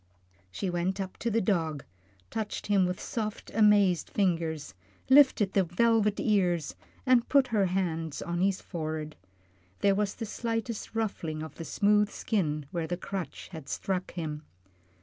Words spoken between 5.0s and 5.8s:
lifted the